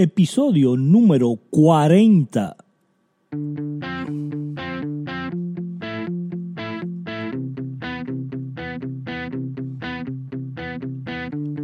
[0.00, 2.56] episodio número 40.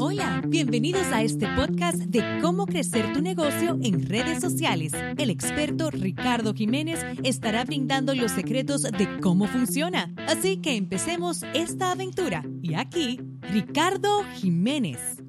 [0.00, 4.92] Hola, bienvenidos a este podcast de cómo crecer tu negocio en redes sociales.
[5.16, 10.12] El experto Ricardo Jiménez estará brindando los secretos de cómo funciona.
[10.26, 12.42] Así que empecemos esta aventura.
[12.62, 15.23] Y aquí, Ricardo Jiménez.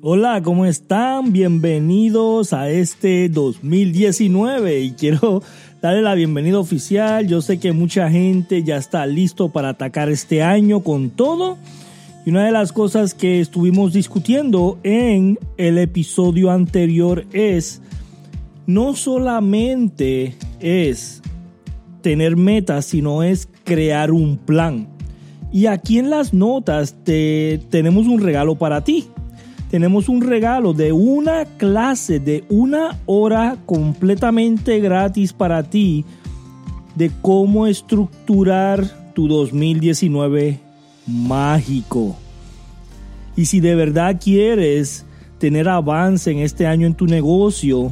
[0.00, 1.32] Hola, ¿cómo están?
[1.32, 5.42] Bienvenidos a este 2019 y quiero
[5.82, 7.26] darle la bienvenida oficial.
[7.26, 11.58] Yo sé que mucha gente ya está listo para atacar este año con todo.
[12.24, 17.82] Y una de las cosas que estuvimos discutiendo en el episodio anterior es
[18.68, 21.22] no solamente es
[22.02, 24.86] tener metas, sino es crear un plan.
[25.50, 29.08] Y aquí en las notas te, tenemos un regalo para ti
[29.70, 36.04] tenemos un regalo de una clase de una hora completamente gratis para ti
[36.94, 40.58] de cómo estructurar tu 2019
[41.06, 42.16] mágico.
[43.36, 45.04] Y si de verdad quieres
[45.38, 47.90] tener avance en este año en tu negocio,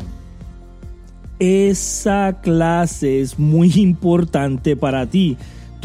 [1.38, 5.36] esa clase es muy importante para ti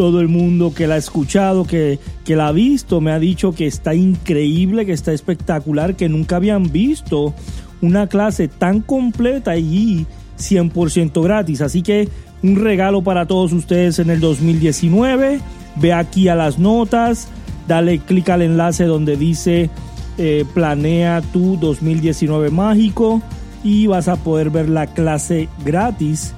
[0.02, 3.52] todo el mundo que la ha escuchado, que, que la ha visto, me ha dicho
[3.52, 7.36] que está increíble, que está espectacular, que nunca habían visto
[7.84, 10.08] una clase tan completa y
[10.40, 11.62] 100% gratis.
[11.62, 12.10] Así que
[12.42, 15.40] un regalo para todos ustedes en el 2019.
[15.76, 17.28] Ve aquí a las notas,
[17.68, 19.70] dale clic al enlace donde dice
[20.18, 23.22] eh, planea tu 2019 mágico
[23.64, 26.34] y vas a poder ver la clase gratis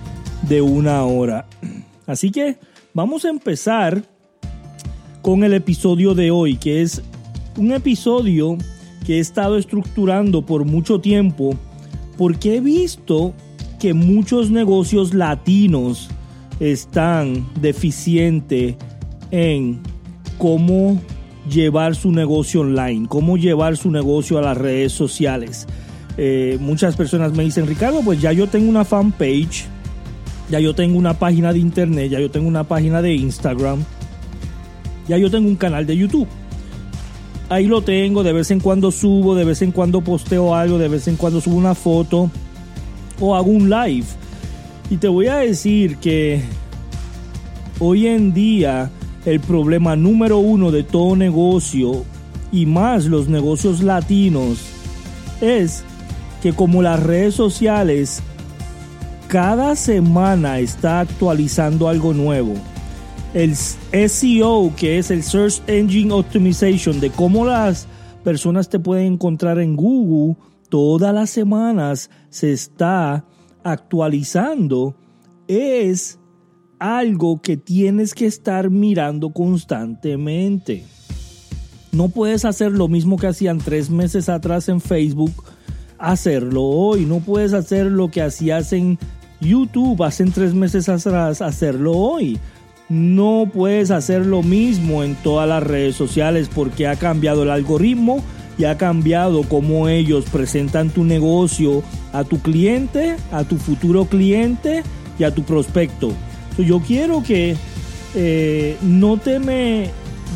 [0.49, 1.45] de una hora.
[2.05, 2.57] Así que
[2.95, 4.03] Vamos a empezar
[5.23, 7.01] con el episodio de hoy, que es
[7.57, 8.55] un episodio
[9.03, 11.57] que he estado estructurando por mucho tiempo
[12.19, 13.33] porque he visto
[13.79, 16.07] que muchos negocios latinos
[16.59, 18.75] están deficientes
[19.31, 19.81] en
[20.37, 21.01] cómo
[21.49, 25.65] llevar su negocio online, cómo llevar su negocio a las redes sociales.
[26.17, 29.65] Eh, muchas personas me dicen, Ricardo, pues ya yo tengo una fanpage,
[30.53, 33.83] ya yo tengo una página de internet, ya yo tengo una página de Instagram,
[35.07, 36.27] ya yo tengo un canal de YouTube.
[37.49, 40.89] Ahí lo tengo, de vez en cuando subo, de vez en cuando posteo algo, de
[40.89, 42.29] vez en cuando subo una foto
[43.19, 44.05] o hago un live.
[44.91, 46.43] Y te voy a decir que
[47.79, 48.91] hoy en día
[49.25, 52.05] el problema número uno de todo negocio
[52.51, 54.59] y más los negocios latinos
[55.41, 55.83] es
[56.43, 58.21] que como las redes sociales
[59.33, 62.53] cada semana está actualizando algo nuevo.
[63.33, 67.87] El SEO, que es el Search Engine Optimization, de cómo las
[68.23, 70.35] personas te pueden encontrar en Google,
[70.69, 73.25] todas las semanas se está
[73.63, 74.95] actualizando,
[75.47, 76.19] es
[76.77, 80.83] algo que tienes que estar mirando constantemente.
[81.91, 85.33] No puedes hacer lo mismo que hacían tres meses atrás en Facebook,
[85.97, 87.07] hacerlo hoy.
[87.07, 88.99] No puedes hacer lo que hacías en
[89.43, 92.39] YouTube hace tres meses atrás, hacerlo hoy.
[92.89, 98.23] No puedes hacer lo mismo en todas las redes sociales porque ha cambiado el algoritmo
[98.57, 101.81] y ha cambiado cómo ellos presentan tu negocio
[102.11, 104.83] a tu cliente, a tu futuro cliente
[105.17, 106.11] y a tu prospecto.
[106.57, 107.55] yo quiero que
[108.15, 109.89] eh, no te me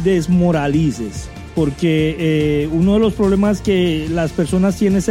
[0.03, 5.01] desmoralices porque eh, uno de los problemas que las personas tienen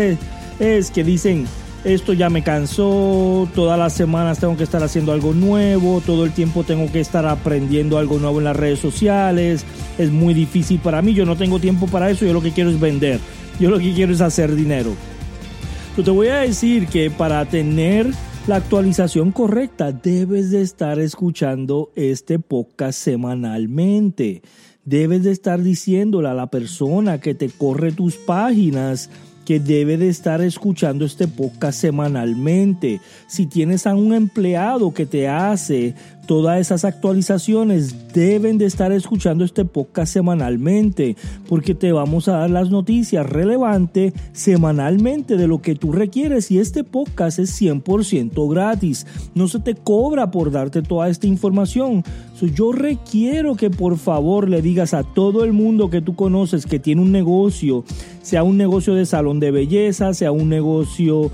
[0.60, 1.46] es que dicen,
[1.86, 6.32] esto ya me cansó, todas las semanas tengo que estar haciendo algo nuevo, todo el
[6.32, 9.64] tiempo tengo que estar aprendiendo algo nuevo en las redes sociales,
[9.96, 12.70] es muy difícil para mí, yo no tengo tiempo para eso, yo lo que quiero
[12.70, 13.20] es vender,
[13.60, 14.94] yo lo que quiero es hacer dinero.
[15.96, 18.10] Yo te voy a decir que para tener
[18.48, 24.42] la actualización correcta debes de estar escuchando este podcast semanalmente.
[24.84, 29.08] Debes de estar diciéndole a la persona que te corre tus páginas
[29.46, 33.00] que debe de estar escuchando este podcast semanalmente.
[33.28, 35.94] Si tienes a un empleado que te hace
[36.26, 41.16] todas esas actualizaciones, deben de estar escuchando este podcast semanalmente,
[41.48, 46.58] porque te vamos a dar las noticias relevantes semanalmente de lo que tú requieres y
[46.58, 49.06] este podcast es 100% gratis.
[49.34, 52.04] No se te cobra por darte toda esta información.
[52.54, 56.78] yo requiero que por favor le digas a todo el mundo que tú conoces que
[56.78, 57.84] tiene un negocio,
[58.22, 61.30] sea un negocio de salón de belleza, sea un negocio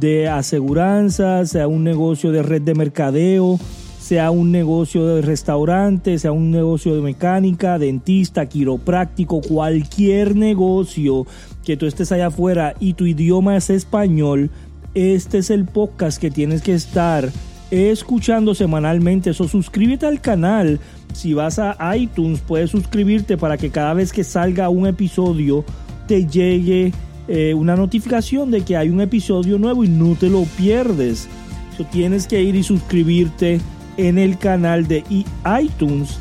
[0.00, 3.58] de aseguranza, sea un negocio de red de mercadeo,
[4.06, 11.26] sea un negocio de restaurante, sea un negocio de mecánica, dentista, quiropráctico, cualquier negocio
[11.64, 14.50] que tú estés allá afuera y tu idioma es español,
[14.94, 17.32] este es el podcast que tienes que estar
[17.72, 19.30] escuchando semanalmente.
[19.30, 20.78] Eso suscríbete al canal.
[21.12, 25.64] Si vas a iTunes, puedes suscribirte para que cada vez que salga un episodio
[26.06, 26.92] te llegue
[27.26, 31.26] eh, una notificación de que hay un episodio nuevo y no te lo pierdes.
[31.90, 33.60] Tienes que ir y suscribirte
[33.96, 35.04] en el canal de
[35.60, 36.18] iTunes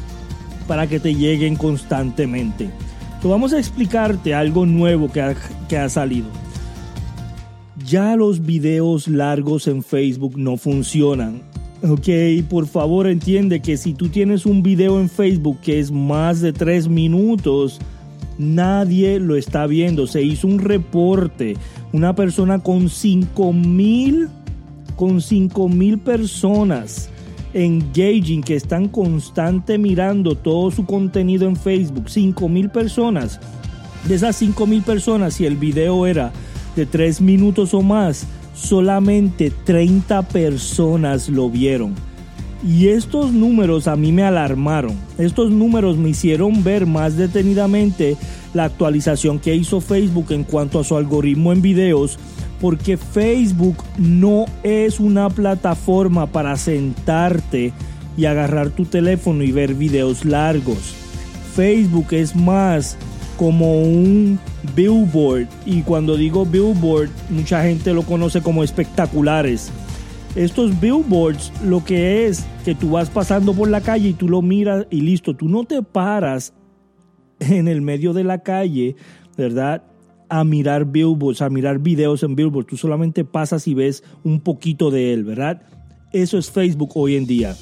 [0.68, 2.70] para que te lleguen constantemente.
[3.22, 5.36] So, vamos a explicarte algo nuevo que ha,
[5.68, 6.28] que ha salido.
[7.86, 11.42] Ya los videos largos en Facebook no funcionan.
[11.84, 12.08] Ok,
[12.50, 16.54] por favor entiende que si tú tienes un video en Facebook que es más de
[16.54, 17.80] 3 minutos,
[18.38, 20.08] nadie lo está viendo.
[20.08, 21.58] Se hizo un reporte,
[21.94, 24.30] una persona con 5 mil,
[24.96, 27.10] con 5 mil personas
[27.56, 32.10] engaging, que están constante mirando todo su contenido en Facebook.
[32.10, 33.40] 5 mil personas.
[34.08, 36.32] De esas 5 mil personas, si el video era
[36.76, 41.96] de 3 minutos o más, solamente 30 personas lo vieron.
[42.68, 44.96] Y estos números a mí me alarmaron.
[45.18, 48.18] Estos números me hicieron ver más detenidamente
[48.56, 52.18] la actualización que hizo Facebook en cuanto a su algoritmo en videos.
[52.60, 57.74] Porque Facebook no es una plataforma para sentarte
[58.18, 60.96] y agarrar tu teléfono y ver videos largos.
[61.54, 62.98] Facebook es más
[63.38, 64.40] como un
[64.74, 65.48] billboard.
[65.66, 69.72] Y cuando digo billboard, mucha gente lo conoce como espectaculares
[70.36, 74.42] estos billboards lo que es que tú vas pasando por la calle y tú lo
[74.42, 76.54] miras y listo, tú no te paras
[77.40, 78.96] en el medio de la calle,
[79.38, 79.84] ¿verdad?
[80.30, 84.92] A mirar billboards, a mirar videos en billboards, tú solamente pasas y ves un poquito
[84.92, 85.62] de él, ¿verdad?
[86.12, 87.56] Eso es Facebook hoy en día.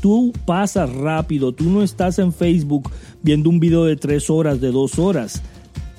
[0.00, 2.90] Tú pasas rápido, tú no estás en Facebook
[3.22, 5.42] viendo un video de tres horas, de dos horas.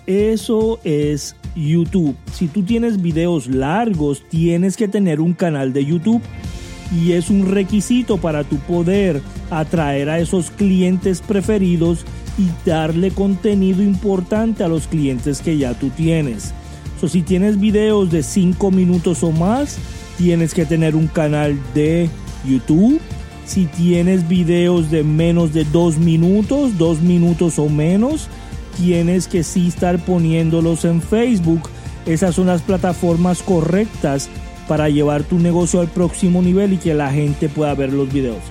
[0.06, 2.16] Eso es YouTube.
[2.32, 6.22] Si tú tienes videos largos, tienes que tener un canal de YouTube
[6.96, 12.06] y es un requisito para tu poder atraer a esos clientes preferidos
[12.38, 16.54] y darle contenido importante a los clientes que ya tú tienes.
[17.00, 19.78] So, si tienes videos de 5 minutos o más,
[20.18, 22.10] tienes que tener un canal de
[22.46, 23.00] YouTube.
[23.46, 28.28] Si tienes videos de menos de 2 minutos, 2 minutos o menos,
[28.78, 31.70] tienes que sí estar poniéndolos en Facebook.
[32.06, 34.30] Esas son las plataformas correctas
[34.68, 38.42] para llevar tu negocio al próximo nivel y que la gente pueda ver los videos.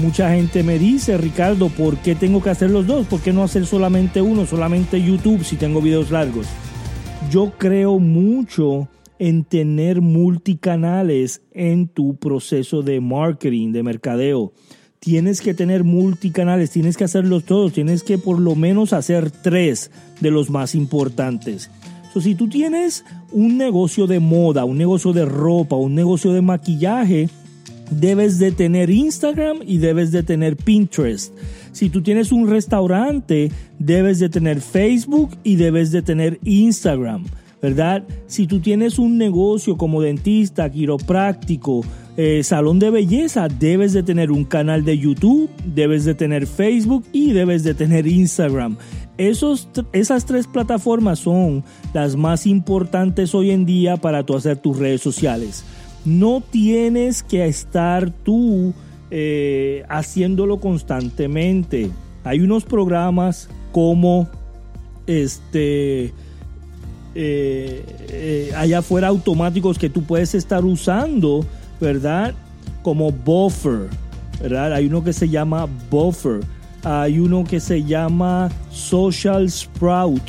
[0.00, 3.06] Mucha gente me dice, Ricardo, ¿por qué tengo que hacer los dos?
[3.06, 6.46] ¿Por qué no hacer solamente uno, solamente YouTube si tengo videos largos?
[7.30, 8.88] Yo creo mucho
[9.18, 14.52] en tener multicanales en tu proceso de marketing, de mercadeo
[15.00, 19.90] tienes que tener multicanales, tienes que hacerlos todos, tienes que por lo menos hacer tres
[20.20, 21.70] de los más importantes.
[22.20, 27.30] si tú tienes un negocio de moda, un negocio de ropa, un negocio de maquillaje,
[27.90, 31.34] debes de tener Instagram y debes de tener Pinterest.
[31.72, 37.24] Si tú tienes un restaurante, debes de tener Facebook y debes de tener Instagram.
[37.60, 38.04] ¿verdad?
[38.26, 41.82] Si tú tienes un negocio como dentista, quiropráctico,
[42.16, 47.04] eh, salón de belleza, debes de tener un canal de YouTube, debes de tener Facebook
[47.12, 48.76] y debes de tener Instagram.
[49.18, 54.78] Esos, esas tres plataformas son las más importantes hoy en día para tú hacer tus
[54.78, 55.64] redes sociales.
[56.04, 58.72] No tienes que estar tú
[59.10, 61.90] eh, haciéndolo constantemente.
[62.24, 64.28] Hay unos programas como
[65.06, 66.12] este
[67.14, 71.44] eh, eh, allá afuera automáticos que tú puedes estar usando,
[71.80, 72.34] ¿verdad?
[72.82, 73.88] Como buffer,
[74.40, 74.72] ¿verdad?
[74.74, 76.40] Hay uno que se llama buffer,
[76.84, 80.22] hay uno que se llama social sprout.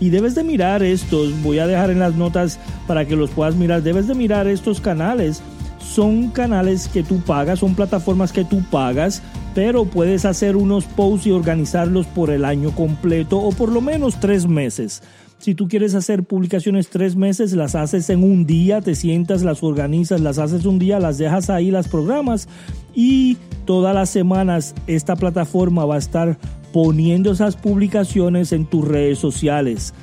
[0.00, 3.56] Y debes de mirar estos, voy a dejar en las notas para que los puedas
[3.56, 5.42] mirar, debes de mirar estos canales.
[5.80, 9.22] Son canales que tú pagas, son plataformas que tú pagas,
[9.54, 14.20] pero puedes hacer unos posts y organizarlos por el año completo o por lo menos
[14.20, 15.02] tres meses.
[15.38, 19.62] Si tú quieres hacer publicaciones tres meses, las haces en un día, te sientas, las
[19.62, 22.48] organizas, las haces un día, las dejas ahí, las programas
[22.92, 26.36] y todas las semanas esta plataforma va a estar
[26.72, 29.94] poniendo esas publicaciones en tus redes sociales,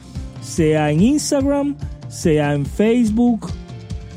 [0.41, 1.75] sea en Instagram,
[2.07, 3.51] sea en Facebook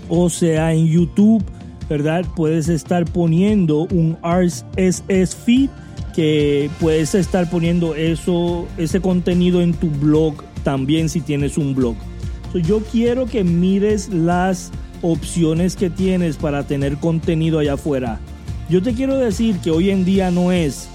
[0.09, 1.45] o sea en YouTube,
[1.89, 2.25] ¿verdad?
[2.37, 5.69] Puedes estar poniendo un RSS feed
[6.15, 10.35] que puedes estar poniendo eso, ese contenido en tu blog
[10.69, 11.97] también si tienes un blog.
[12.53, 14.71] yo quiero que mires las
[15.01, 18.21] opciones que tienes para tener contenido allá afuera.
[18.69, 20.91] Yo te quiero decir que hoy en día no es,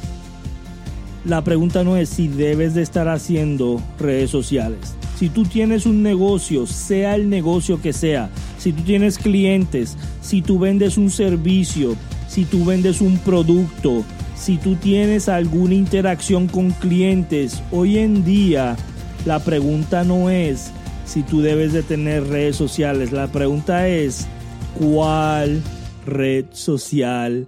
[1.25, 4.94] la pregunta no es si debes de estar haciendo redes sociales.
[5.18, 10.44] Si tú tienes un negocio, sea el negocio que sea, si tú tienes clientes, si
[10.44, 11.96] tú vendes un servicio,
[12.27, 14.03] si tú vendes un producto,
[14.36, 18.77] si tú tienes alguna interacción con clientes, hoy en día
[19.25, 20.72] la pregunta no es
[21.06, 24.27] si tú debes de tener redes sociales, la pregunta es
[24.80, 25.62] cuál
[26.06, 27.48] red social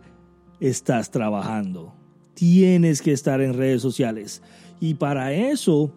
[0.60, 1.94] estás trabajando.
[2.34, 4.41] Tienes que estar en redes sociales.
[4.82, 5.94] Y para eso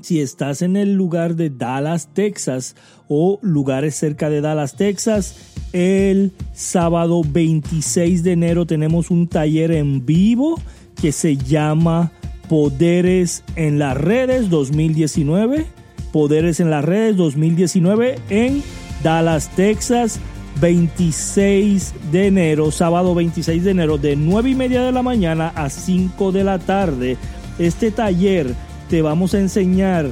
[0.00, 2.76] si estás en el lugar de Dallas, Texas
[3.08, 5.36] o lugares cerca de Dallas, Texas,
[5.72, 10.60] el sábado 26 de enero tenemos un taller en vivo
[11.00, 12.12] que se llama
[12.48, 15.66] Poderes en las redes 2019.
[16.12, 18.62] Poderes en las redes 2019 en
[19.02, 20.20] Dallas, Texas.
[20.60, 25.70] 26 de enero, sábado 26 de enero, de 9 y media de la mañana a
[25.70, 27.16] 5 de la tarde.
[27.60, 28.54] Este taller
[28.88, 30.10] te vamos a enseñar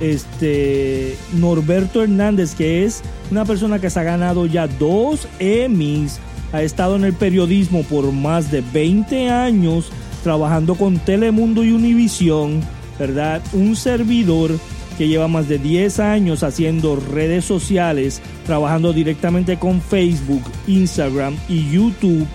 [0.00, 6.18] este Norberto Hernández, que es una persona que se ha ganado ya dos Emmys,
[6.52, 9.90] ha estado en el periodismo por más de 20 años,
[10.22, 12.60] trabajando con Telemundo y Univisión,
[12.98, 13.42] ¿verdad?
[13.52, 14.52] Un servidor
[14.96, 21.70] que lleva más de 10 años haciendo redes sociales, trabajando directamente con Facebook, Instagram y
[21.70, 22.26] YouTube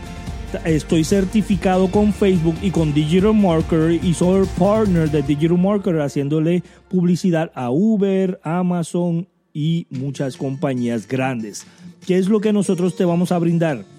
[0.66, 6.64] estoy certificado con Facebook y con Digital Marketer y soy partner de Digital Marketer haciéndole
[6.90, 11.66] publicidad a Uber, Amazon y muchas compañías grandes.
[12.06, 13.97] ¿Qué es lo que nosotros te vamos a brindar?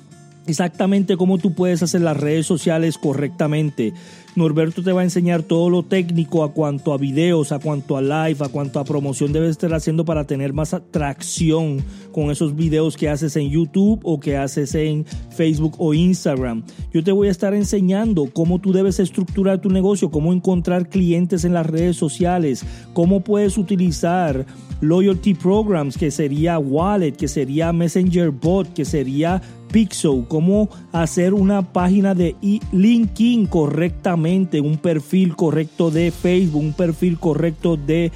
[0.48, 3.92] Exactamente cómo tú puedes hacer las redes sociales correctamente,
[4.34, 8.02] Norberto te va a enseñar todo lo técnico a cuanto a videos, a cuanto a
[8.02, 12.96] live, a cuanto a promoción debes estar haciendo para tener más atracción con esos videos
[12.96, 16.62] que haces en YouTube o que haces en Facebook o Instagram.
[16.94, 21.44] Yo te voy a estar enseñando cómo tú debes estructurar tu negocio, cómo encontrar clientes
[21.44, 22.64] en las redes sociales,
[22.94, 24.46] cómo puedes utilizar
[24.80, 31.62] loyalty programs, que sería Wallet, que sería Messenger Bot, que sería Pixel, cómo hacer una
[31.62, 32.34] página de
[32.72, 38.10] LinkedIn correctamente, un perfil correcto de Facebook, un perfil correcto de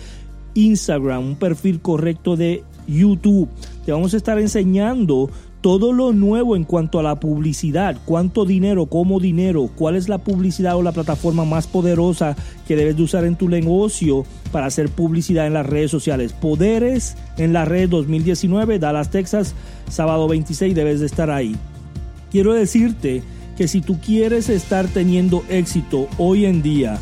[0.55, 3.49] Instagram, un perfil correcto de YouTube.
[3.85, 5.31] Te vamos a estar enseñando
[5.63, 10.19] todo lo nuevo en cuanto a la publicidad, cuánto dinero, cómo dinero, cuál es la
[10.19, 14.89] publicidad o la plataforma más poderosa que debes de usar en tu negocio para hacer
[14.89, 16.33] publicidad en las redes sociales.
[16.33, 19.55] Poderes en la red 2019, Dallas, Texas,
[19.89, 21.55] sábado 26, debes de estar ahí.
[22.33, 23.23] Quiero decirte
[23.57, 26.99] que si tú quieres estar teniendo éxito hoy en día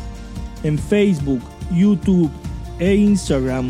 [0.63, 1.41] en Facebook,
[1.75, 2.29] YouTube
[2.77, 3.69] e Instagram,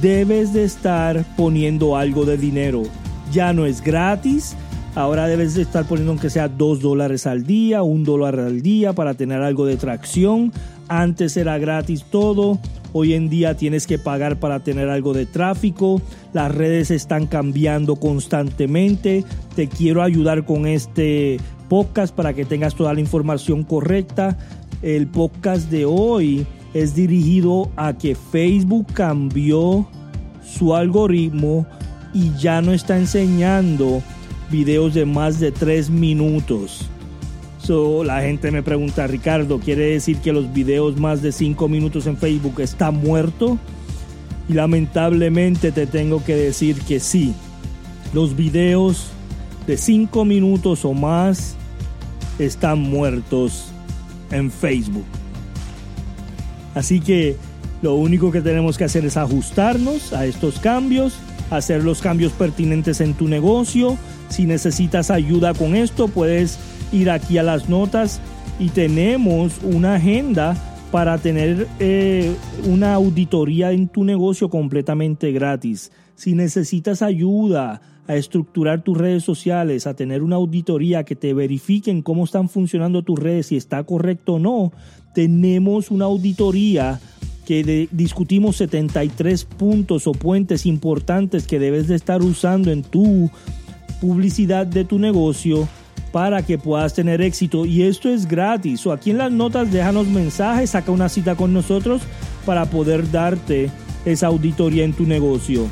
[0.00, 2.84] debes de estar poniendo algo de dinero
[3.32, 4.56] ya no es gratis.
[4.94, 8.92] Ahora debes de estar poniendo aunque sea 2 dólares al día, un dólar al día
[8.92, 10.52] para tener algo de tracción.
[10.88, 12.58] Antes era gratis todo.
[12.92, 16.02] Hoy en día tienes que pagar para tener algo de tráfico.
[16.34, 19.24] Las redes están cambiando constantemente.
[19.56, 24.36] Te quiero ayudar con este podcast para que tengas toda la información correcta.
[24.82, 29.88] El podcast de hoy es dirigido a que Facebook cambió
[30.44, 31.66] su algoritmo
[32.14, 34.02] y ya no está enseñando
[34.50, 36.88] videos de más de 3 minutos.
[37.58, 42.06] So, la gente me pregunta, Ricardo, ¿quiere decir que los videos más de 5 minutos
[42.06, 43.56] en Facebook están muerto?
[44.48, 47.34] Y lamentablemente te tengo que decir que sí.
[48.12, 49.06] Los videos
[49.66, 51.54] de 5 minutos o más
[52.38, 53.66] están muertos
[54.32, 55.06] en Facebook.
[56.74, 57.36] Así que
[57.80, 61.14] lo único que tenemos que hacer es ajustarnos a estos cambios
[61.56, 63.96] hacer los cambios pertinentes en tu negocio.
[64.28, 66.58] Si necesitas ayuda con esto, puedes
[66.92, 68.20] ir aquí a las notas
[68.58, 70.56] y tenemos una agenda
[70.90, 72.34] para tener eh,
[72.66, 75.90] una auditoría en tu negocio completamente gratis.
[76.14, 82.02] Si necesitas ayuda a estructurar tus redes sociales, a tener una auditoría que te verifiquen
[82.02, 84.72] cómo están funcionando tus redes, si está correcto o no,
[85.14, 87.00] tenemos una auditoría
[87.46, 93.30] que discutimos 73 puntos o puentes importantes que debes de estar usando en tu
[94.00, 95.68] publicidad de tu negocio
[96.12, 97.64] para que puedas tener éxito.
[97.66, 98.86] Y esto es gratis.
[98.86, 102.02] O aquí en las notas déjanos mensajes saca una cita con nosotros
[102.44, 103.70] para poder darte
[104.04, 105.66] esa auditoría en tu negocio.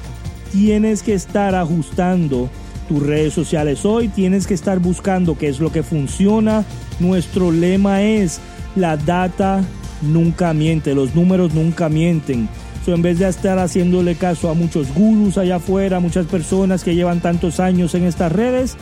[0.52, 2.48] Tienes que estar ajustando
[2.88, 4.08] tus redes sociales hoy.
[4.08, 6.64] Tienes que estar buscando qué es lo que funciona.
[6.98, 8.40] Nuestro lema es
[8.74, 9.62] la data
[10.02, 12.48] nunca miente, los números nunca mienten.
[12.84, 16.94] So, en vez de estar haciéndole caso a muchos gurus allá afuera, muchas personas que
[16.94, 18.76] llevan tantos años en estas redes,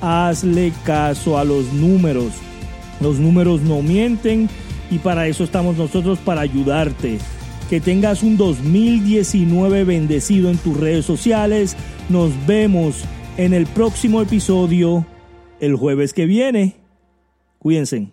[0.00, 2.32] hazle caso a los números.
[3.00, 4.48] Los números no mienten
[4.90, 7.18] y para eso estamos nosotros, para ayudarte.
[7.68, 11.76] Que tengas un 2019 bendecido en tus redes sociales.
[12.08, 13.04] Nos vemos
[13.36, 15.06] en el próximo episodio
[15.60, 16.76] el jueves que viene.
[17.58, 18.12] Cuídense.